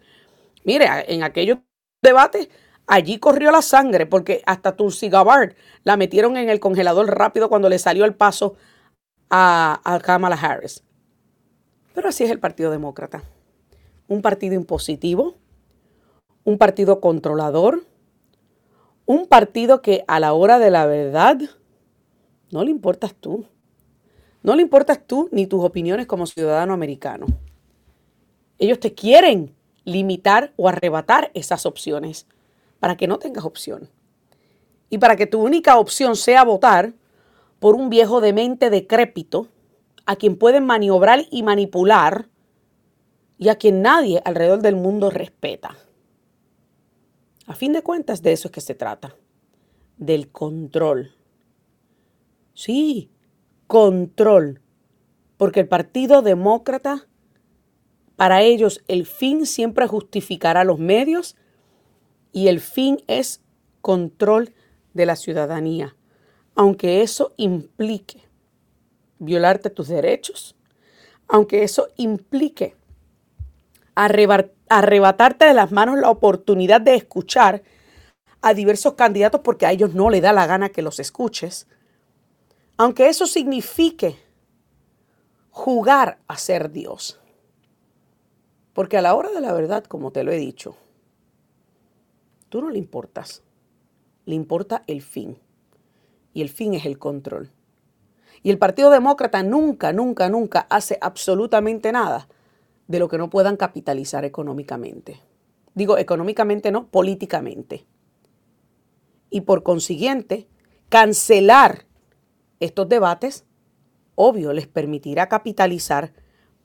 [0.64, 1.60] Mire, en aquellos
[2.02, 2.50] debate,
[2.86, 7.70] allí corrió la sangre porque hasta Tulsi Gabbard la metieron en el congelador rápido cuando
[7.70, 8.56] le salió el paso
[9.30, 10.84] a, a Kamala Harris.
[11.96, 13.24] Pero así es el Partido Demócrata.
[14.08, 15.36] Un partido impositivo,
[16.44, 17.86] un partido controlador,
[19.06, 21.38] un partido que a la hora de la verdad
[22.54, 23.46] no le importas tú.
[24.44, 27.26] No le importas tú ni tus opiniones como ciudadano americano.
[28.60, 32.28] Ellos te quieren limitar o arrebatar esas opciones
[32.80, 33.90] para que no tengas opción.
[34.90, 36.94] Y para que tu única opción sea votar
[37.60, 39.48] por un viejo demente decrépito
[40.06, 42.28] a quien pueden maniobrar y manipular
[43.38, 45.78] y a quien nadie alrededor del mundo respeta.
[47.48, 49.16] A fin de cuentas, de eso es que se trata,
[49.98, 51.16] del control.
[52.54, 53.10] Sí,
[53.68, 54.62] control,
[55.38, 57.08] porque el Partido Demócrata
[58.16, 61.36] para ellos el fin siempre justificará los medios
[62.32, 63.42] y el fin es
[63.82, 64.54] control
[64.94, 65.96] de la ciudadanía,
[66.56, 68.22] aunque eso implique
[69.18, 70.56] violarte tus derechos,
[71.28, 72.76] aunque eso implique
[73.96, 77.64] arrebatarte de las manos la oportunidad de escuchar
[78.42, 81.68] a diversos candidatos porque a ellos no le da la gana que los escuches,
[82.78, 84.18] aunque eso signifique
[85.52, 87.20] jugar a ser Dios.
[88.74, 90.76] Porque a la hora de la verdad, como te lo he dicho,
[92.50, 93.44] tú no le importas.
[94.26, 95.38] Le importa el fin.
[96.34, 97.52] Y el fin es el control.
[98.42, 102.28] Y el Partido Demócrata nunca, nunca, nunca hace absolutamente nada
[102.88, 105.22] de lo que no puedan capitalizar económicamente.
[105.76, 107.86] Digo, económicamente no, políticamente.
[109.30, 110.48] Y por consiguiente,
[110.90, 111.86] cancelar
[112.64, 113.46] estos debates,
[114.16, 116.14] obvio, les permitirá capitalizar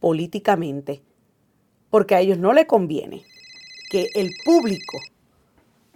[0.01, 1.03] políticamente,
[1.91, 3.25] porque a ellos no le conviene
[3.91, 4.99] que el público,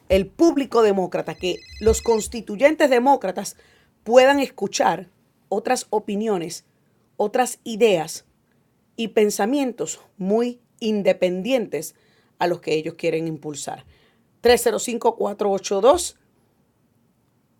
[0.08, 3.56] el público demócrata, que los constituyentes demócratas
[4.02, 5.08] puedan escuchar
[5.48, 6.64] otras opiniones,
[7.16, 8.24] otras ideas
[8.96, 11.94] y pensamientos muy independientes
[12.38, 13.84] a los que ellos quieren impulsar.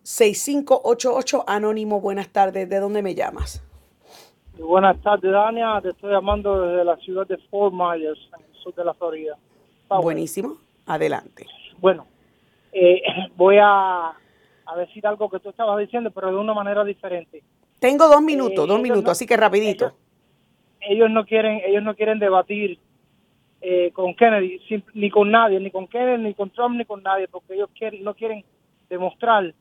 [0.03, 2.69] 305-482-6588, Anónimo, buenas tardes.
[2.69, 3.63] ¿De dónde me llamas?
[4.59, 5.79] Buenas tardes, Dania.
[5.81, 9.37] Te estoy llamando desde la ciudad de Fort Myers, en el sur de la Florida.
[9.89, 10.57] Buenísimo.
[10.85, 11.47] Adelante.
[11.79, 12.05] Bueno,
[12.71, 13.01] eh,
[13.35, 17.41] voy a, a, decir algo que tú estabas diciendo, pero de una manera diferente.
[17.79, 19.93] Tengo dos minutos, eh, dos minutos, así que rapidito.
[20.81, 22.77] Ellos, no quieren, ellos no quieren debatir
[23.61, 24.59] eh, con Kennedy,
[24.93, 28.03] ni con nadie, ni con Kennedy, ni con Trump, ni con nadie, porque ellos quieren,
[28.03, 28.43] no quieren
[28.89, 29.53] demostrar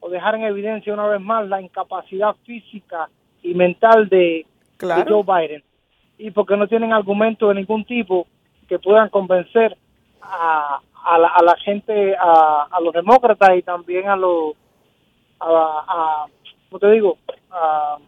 [0.00, 3.08] o dejar en evidencia una vez más la incapacidad física
[3.42, 4.46] y mental de,
[4.80, 5.62] Joe Biden.
[6.18, 8.26] Y porque no tienen argumentos de ningún tipo
[8.68, 9.76] que puedan convencer
[10.20, 14.54] a, a, la, gente, a, los demócratas y también a los,
[15.40, 16.26] a,
[16.68, 17.18] ¿cómo te digo?
[17.50, 17.98] A,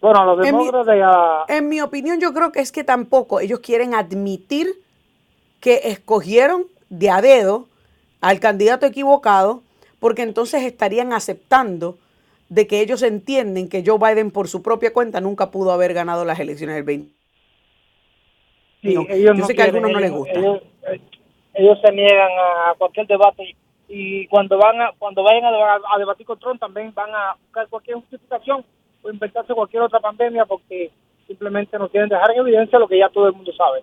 [0.00, 3.94] bueno, a los demócratas En mi opinión, yo creo que es que tampoco ellos quieren
[3.94, 4.68] admitir
[5.60, 7.66] que escogieron de a dedo
[8.20, 9.62] al candidato equivocado,
[10.00, 11.98] porque entonces estarían aceptando
[12.48, 16.24] de que ellos entienden que Joe Biden por su propia cuenta nunca pudo haber ganado
[16.24, 17.12] las elecciones del 20.
[18.82, 19.04] yo
[19.46, 20.38] sé que a algunos no les gusta.
[21.54, 23.56] Ellos, se niegan a cualquier debate
[23.88, 27.96] y cuando van a, cuando vayan a debatir con Trump también van a buscar cualquier
[27.96, 28.64] justificación
[29.02, 30.92] o inventarse cualquier otra pandemia porque
[31.26, 33.82] simplemente no quieren dejar en evidencia lo que ya todo el mundo sabe.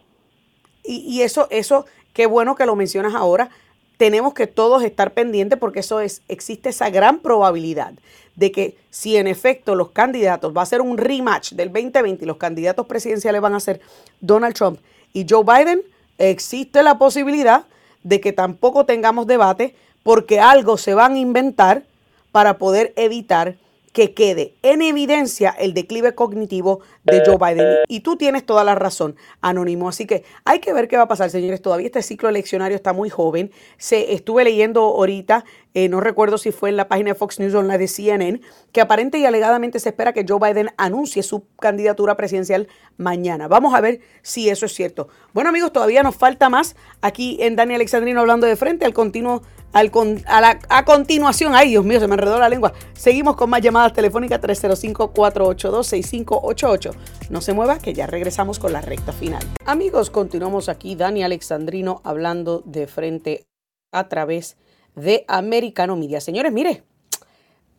[0.85, 3.49] Y, y eso, eso, qué bueno que lo mencionas ahora.
[3.97, 7.93] Tenemos que todos estar pendientes porque eso es, existe esa gran probabilidad
[8.35, 12.27] de que si en efecto los candidatos, va a ser un rematch del 2020 y
[12.27, 13.79] los candidatos presidenciales van a ser
[14.19, 14.79] Donald Trump
[15.13, 15.81] y Joe Biden,
[16.17, 17.65] existe la posibilidad
[18.03, 21.83] de que tampoco tengamos debate porque algo se van a inventar
[22.31, 23.55] para poder evitar
[23.95, 27.77] que quede en evidencia el declive cognitivo de Joe Biden.
[27.87, 29.87] Y tú tienes toda la razón, Anónimo.
[29.87, 31.61] Así que hay que ver qué va a pasar, señores.
[31.61, 33.51] Todavía este ciclo eleccionario está muy joven.
[33.77, 37.53] Se estuve leyendo ahorita, eh, no recuerdo si fue en la página de Fox News
[37.53, 38.41] o en la de CNN,
[38.73, 43.47] que aparente y alegadamente se espera que Joe Biden anuncie su candidatura presidencial mañana.
[43.47, 45.07] Vamos a ver si eso es cierto.
[45.31, 49.41] Bueno, amigos, todavía nos falta más aquí en Dani Alexandrino hablando de frente al continuo
[49.75, 52.71] a, continuación, ay Dios mío, se me enredó la lengua.
[52.93, 56.91] Seguimos con más llamadas telefónicas 305-482-6588.
[57.29, 59.43] No se mueva, que ya regresamos con la recta final.
[59.65, 63.47] Amigos, continuamos aquí, Dani Alexandrino hablando de frente
[63.91, 64.55] a través
[64.95, 66.21] de Americano Media.
[66.21, 66.83] Señores, mire,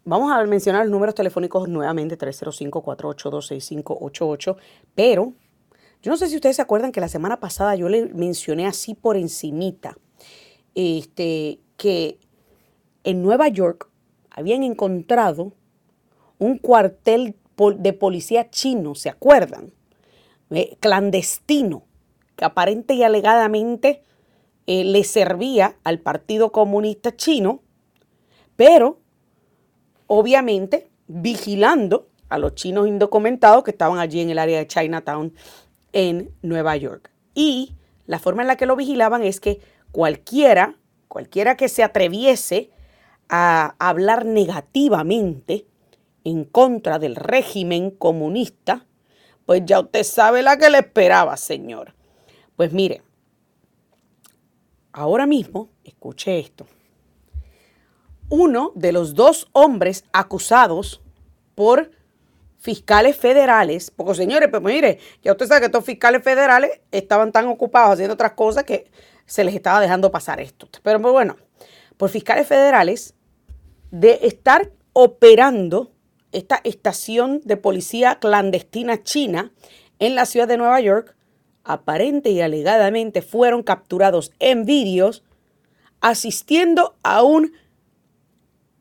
[0.05, 4.57] vamos a mencionar los números telefónicos nuevamente, 305-482-6588,
[4.95, 5.33] pero
[6.03, 8.95] yo no sé si ustedes se acuerdan que la semana pasada yo le mencioné así
[8.95, 9.97] por encimita
[10.77, 12.19] este, que
[13.05, 13.89] en Nueva York
[14.31, 15.53] habían encontrado
[16.39, 17.37] un cuartel
[17.79, 19.73] de policía chino, ¿se acuerdan?
[20.51, 21.85] Eh, clandestino,
[22.37, 24.03] que aparente y alegadamente
[24.67, 27.63] eh, le servía al Partido Comunista Chino,
[28.57, 29.01] pero
[30.07, 35.33] obviamente vigilando a los chinos indocumentados que estaban allí en el área de Chinatown
[35.93, 37.11] en Nueva York.
[37.35, 37.75] Y
[38.07, 39.61] la forma en la que lo vigilaban es que
[39.93, 40.77] cualquiera
[41.09, 42.71] cualquiera que se atreviese
[43.29, 45.67] a hablar negativamente
[46.25, 48.87] en contra del régimen comunista,
[49.45, 51.95] pues ya usted sabe la que le esperaba, señor.
[52.57, 53.03] Pues mire,
[54.93, 56.67] ahora mismo, escuche esto,
[58.29, 61.01] uno de los dos hombres acusados
[61.55, 61.91] por
[62.59, 67.47] fiscales federales, porque señores, pues mire, ya usted sabe que estos fiscales federales estaban tan
[67.47, 68.91] ocupados haciendo otras cosas que
[69.27, 70.69] se les estaba dejando pasar esto.
[70.83, 71.37] Pero bueno,
[71.97, 73.15] por fiscales federales
[73.91, 75.93] de estar operando
[76.33, 79.53] esta estación de policía clandestina china
[79.99, 81.17] en la ciudad de Nueva York,
[81.65, 85.25] aparente y alegadamente fueron capturados en vídeos
[86.01, 87.53] asistiendo a un,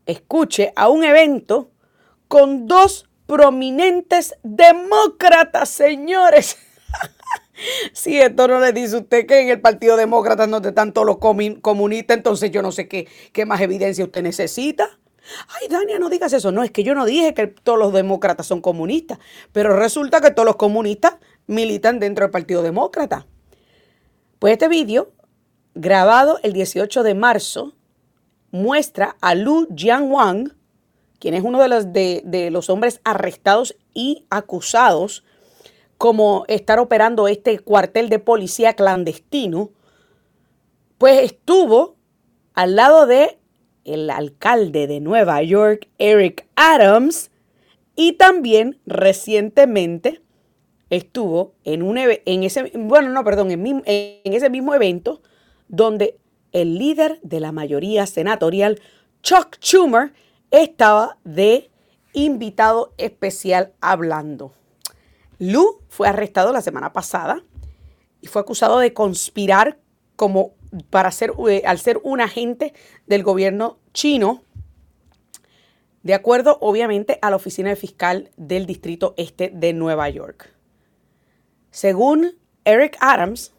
[0.05, 1.71] escuche, a un evento
[2.27, 6.57] con dos prominentes demócratas, señores.
[7.93, 11.17] Si esto no le dice usted que en el Partido Demócrata no están todos los
[11.19, 13.07] comunistas, entonces yo no sé qué,
[13.45, 14.99] más evidencia usted necesita.
[15.47, 16.51] Ay, Dania, no digas eso.
[16.51, 19.19] No, es que yo no dije que todos los demócratas son comunistas,
[19.53, 21.15] pero resulta que todos los comunistas
[21.47, 23.25] militan dentro del Partido Demócrata.
[24.39, 25.13] Pues este vídeo,
[25.73, 27.73] grabado el 18 de marzo,
[28.51, 30.54] muestra a Lu Jianwang,
[31.25, 35.23] quien es uno de los, de, los hombres arrestados y acusados
[35.97, 39.71] como estar operando este cuartel de policía clandestino,
[40.99, 41.95] pues estuvo
[42.53, 43.39] al lado de
[43.85, 47.31] el alcalde de Nueva York, Eric Adams,
[47.95, 50.21] y también recientemente
[50.91, 55.23] estuvo en un en ese bueno no perdón en, en ese mismo evento
[55.69, 56.19] donde
[56.51, 58.79] el líder de la mayoría senatorial
[59.23, 60.13] Chuck Schumer
[60.51, 61.69] estaba de
[62.13, 64.53] invitado especial hablando.
[65.37, 67.43] Lu fue arrestado la semana pasada
[68.21, 69.79] y fue acusado de conspirar
[70.15, 70.53] como
[70.89, 72.73] para ser, eh, al ser un agente
[73.05, 74.43] del gobierno chino,
[76.03, 80.53] de acuerdo obviamente a la oficina fiscal del distrito este de Nueva York.
[81.71, 83.53] Según Eric Adams,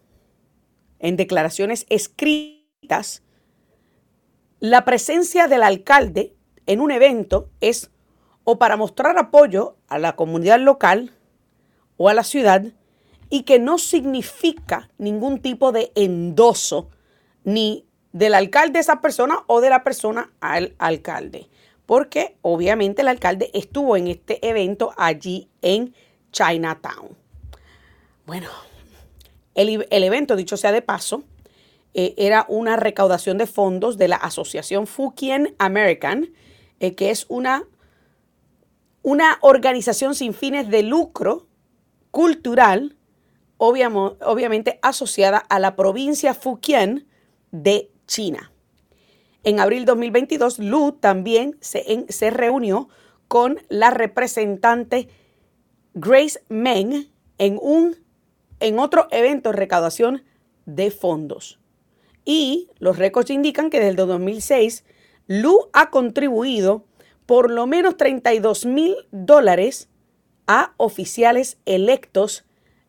[0.98, 3.22] en declaraciones escritas,
[4.60, 6.35] la presencia del alcalde
[6.66, 7.90] en un evento es
[8.44, 11.12] o para mostrar apoyo a la comunidad local
[11.96, 12.64] o a la ciudad
[13.28, 16.90] y que no significa ningún tipo de endoso
[17.44, 21.48] ni del alcalde de esa persona o de la persona al alcalde.
[21.86, 25.94] Porque obviamente el alcalde estuvo en este evento allí en
[26.32, 27.16] Chinatown.
[28.26, 28.48] Bueno,
[29.54, 31.22] el, evento, dicho sea de paso,
[31.94, 36.32] eh, era una recaudación de fondos de la Asociación Fujian American,
[36.80, 37.64] eh, que es una,
[39.02, 41.46] una organización sin fines de lucro
[42.10, 42.96] cultural,
[43.58, 47.06] obviamente asociada a la provincia Fujian,
[47.52, 48.52] de China.
[49.44, 52.88] En abril 2022, Lu también se, reunió
[53.28, 55.08] con la representante
[55.94, 57.08] Grace Meng
[57.38, 60.24] en otro evento de recaudación
[60.66, 61.60] de fondos.
[62.24, 64.84] Y los récords indican que desde el 2006,
[65.26, 66.84] Lu ha contribuido
[67.26, 69.88] por lo menos 32 mil dólares
[70.46, 72.44] a oficiales electos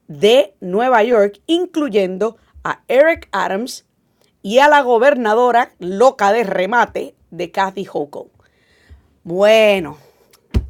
[0.08, 3.88] de Nueva York, incluyendo a Eric Adams,
[4.42, 8.30] y a la gobernadora loca de remate de Kathy Hochul.
[9.24, 9.98] Bueno,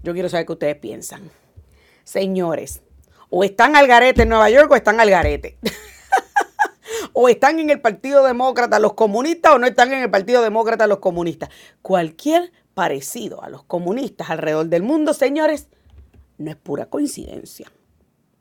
[0.01, 1.29] yo quiero saber qué ustedes piensan.
[2.03, 2.81] Señores,
[3.29, 5.59] o están al garete en Nueva York o están al garete.
[7.19, 10.85] o están en el Partido Demócrata los comunistas o no están en el Partido Demócrata
[10.85, 11.49] los comunistas.
[11.81, 15.67] Cualquier parecido a los comunistas alrededor del mundo, señores,
[16.37, 17.71] no es pura coincidencia.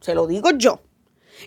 [0.00, 0.82] Se lo digo yo.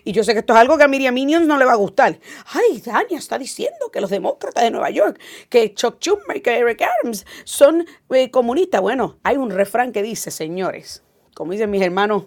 [0.02, 1.76] Y yo sé que esto es algo que a Miriam Minions no le va a
[1.76, 2.18] gustar.
[2.46, 6.58] Ay, Dania está diciendo que los demócratas de Nueva York, que Chuck Schumer y que
[6.58, 8.80] Eric Adams son eh, comunistas.
[8.80, 11.04] Bueno, hay un refrán que dice, señores,
[11.36, 12.24] como dicen mis hermanos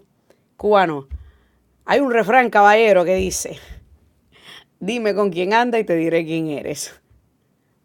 [0.55, 1.07] cubanos,
[1.83, 3.59] hay un refrán caballero que dice,
[4.85, 6.93] dime con quién anda y te diré quién eres.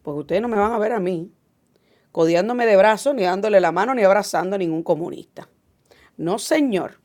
[0.03, 1.33] Pues ustedes no me van a ver a mí
[2.11, 5.49] codiándome de brazos, ni dándole la mano, ni abrazando a ningún comunista.
[6.17, 7.01] No, señor.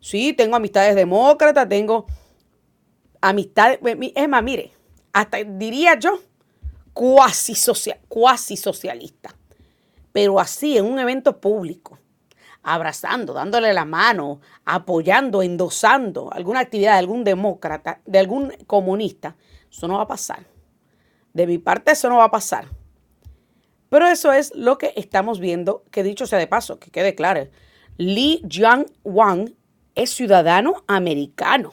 [0.00, 2.06] Sí, tengo amistades demócratas, tengo
[3.20, 3.78] amistades.
[4.16, 4.72] Es más, mire,
[5.12, 6.20] hasta diría yo,
[7.54, 9.36] social, cuasi socialista.
[10.12, 11.98] Pero así, en un evento público,
[12.62, 19.36] abrazando, dándole la mano, apoyando, endosando alguna actividad de algún demócrata, de algún comunista,
[19.70, 20.46] eso no va a pasar.
[21.32, 22.68] De mi parte, eso no va a pasar.
[23.88, 27.48] Pero eso es lo que estamos viendo, que dicho sea de paso, que quede claro.
[27.96, 29.54] Li Jiang-Wang
[29.94, 31.72] es ciudadano americano.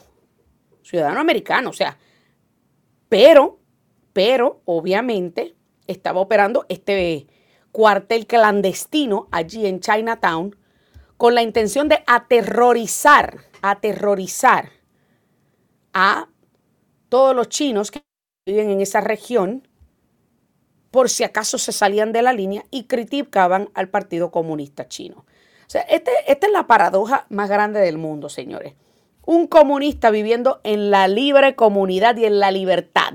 [0.82, 1.96] Ciudadano americano, o sea,
[3.08, 3.58] pero,
[4.12, 5.54] pero obviamente
[5.86, 7.26] estaba operando este
[7.72, 10.56] cuartel clandestino allí en Chinatown
[11.20, 14.70] con la intención de aterrorizar, aterrorizar
[15.92, 16.30] a
[17.10, 18.00] todos los chinos que
[18.46, 19.68] viven en esa región
[20.90, 25.26] por si acaso se salían de la línea y criticaban al Partido Comunista Chino.
[25.26, 25.26] O
[25.66, 28.72] sea, este, esta es la paradoja más grande del mundo, señores.
[29.26, 33.12] Un comunista viviendo en la libre comunidad y en la libertad.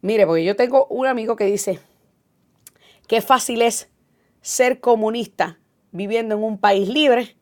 [0.00, 1.80] Mire, porque yo tengo un amigo que dice,
[3.06, 3.90] qué fácil es
[4.40, 5.58] ser comunista
[5.98, 7.36] viviendo en un país libre,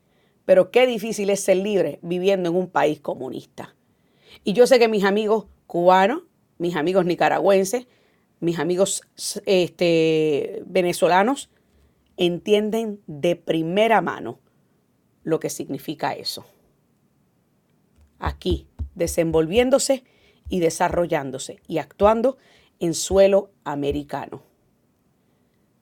[0.46, 3.76] pero qué difícil es ser libre viviendo en un país comunista.
[4.42, 6.22] Y yo sé que mis amigos cubanos,
[6.57, 7.86] mis amigos nicaragüenses,
[8.40, 9.02] mis amigos
[9.44, 11.50] este, venezolanos,
[12.16, 14.40] entienden de primera mano
[15.22, 16.46] lo que significa eso.
[18.18, 20.02] Aquí aquí, desenvolviéndose
[20.48, 22.38] y desarrollándose y actuando
[22.80, 24.42] en suelo americano.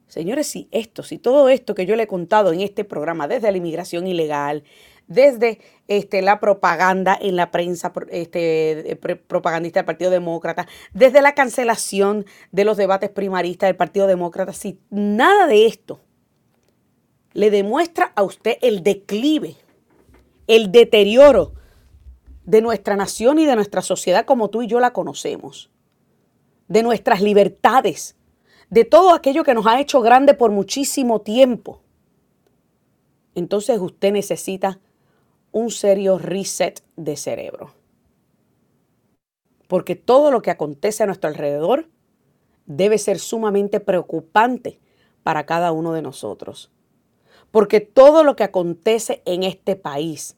[0.07, 3.51] Señores, si esto, si todo esto que yo le he contado en este programa, desde
[3.51, 4.63] la inmigración ilegal,
[5.07, 12.25] desde este, la propaganda en la prensa este, propagandista del Partido Demócrata, desde la cancelación
[12.51, 16.01] de los debates primaristas del Partido Demócrata, si nada de esto
[17.33, 19.57] le demuestra a usted el declive,
[20.47, 21.53] el deterioro
[22.45, 25.71] de nuestra nación y de nuestra sociedad como tú y yo la conocemos,
[26.67, 28.15] de nuestras libertades,
[28.75, 31.79] de todo aquello que nos ha hecho grande por muchísimo tiempo.
[33.33, 34.81] Entonces usted necesita
[35.53, 37.73] un serio reset de cerebro.
[39.69, 41.87] Porque todo lo que acontece a nuestro alrededor
[42.65, 44.81] debe ser sumamente preocupante
[45.23, 46.69] para cada uno de nosotros.
[47.51, 50.35] Porque todo lo que acontece en este país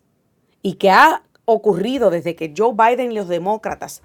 [0.61, 4.03] y que ha ocurrido desde que Joe Biden y los demócratas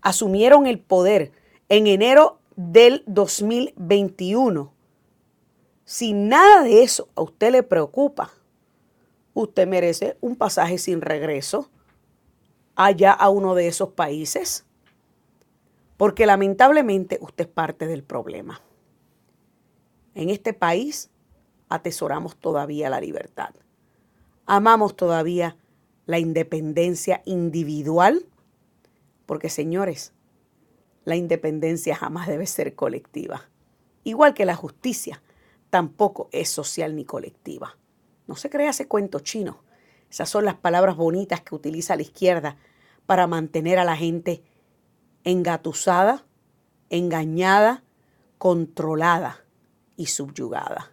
[0.00, 1.32] asumieron el poder
[1.68, 4.72] en enero del 2021,
[5.84, 8.32] si nada de eso a usted le preocupa,
[9.34, 11.68] usted merece un pasaje sin regreso
[12.74, 14.64] allá a uno de esos países,
[15.96, 18.60] porque lamentablemente usted es parte del problema.
[20.14, 21.10] En este país
[21.68, 23.54] atesoramos todavía la libertad,
[24.46, 25.56] amamos todavía
[26.06, 28.26] la independencia individual,
[29.26, 30.13] porque señores,
[31.04, 33.48] la independencia jamás debe ser colectiva,
[34.04, 35.22] igual que la justicia
[35.70, 37.76] tampoco es social ni colectiva.
[38.26, 39.62] No se crea ese cuento chino.
[40.10, 42.56] Esas son las palabras bonitas que utiliza la izquierda
[43.06, 44.42] para mantener a la gente
[45.24, 46.24] engatusada,
[46.90, 47.82] engañada,
[48.38, 49.44] controlada
[49.96, 50.92] y subyugada.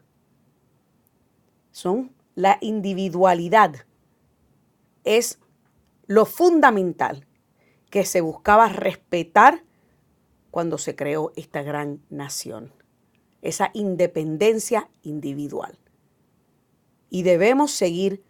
[1.71, 3.85] Son la individualidad.
[5.03, 5.39] Es
[6.07, 7.27] lo fundamental
[7.89, 9.63] que se buscaba respetar
[10.51, 12.73] cuando se creó esta gran nación.
[13.41, 15.79] Esa independencia individual
[17.11, 18.23] y debemos seguir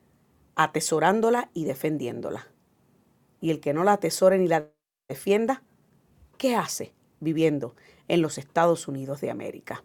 [0.56, 2.48] atesorándola y defendiéndola.
[3.40, 4.68] Y el que no la atesore ni la
[5.08, 5.64] defienda,
[6.38, 7.76] ¿qué hace viviendo
[8.08, 9.84] en los Estados Unidos de América?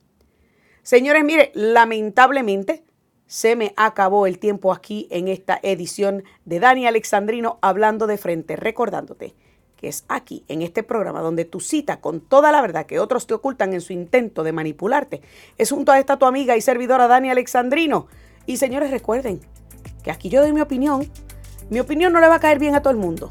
[0.82, 2.84] Señores, mire, lamentablemente
[3.26, 8.56] se me acabó el tiempo aquí en esta edición de Dani Alexandrino hablando de frente,
[8.56, 9.34] recordándote
[9.76, 13.26] que es aquí, en este programa, donde tu cita con toda la verdad que otros
[13.26, 15.22] te ocultan en su intento de manipularte,
[15.58, 18.06] es junto a esta tu amiga y servidora Dani Alexandrino.
[18.46, 19.40] Y señores, recuerden
[20.02, 21.10] que aquí yo doy mi opinión.
[21.68, 23.28] Mi opinión no le va a caer bien a todo el mundo,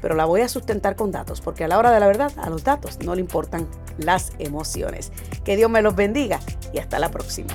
[0.00, 2.50] pero la voy a sustentar con datos, porque a la hora de la verdad, a
[2.50, 5.10] los datos no le importan las emociones.
[5.44, 6.38] Que Dios me los bendiga
[6.72, 7.54] y hasta la próxima.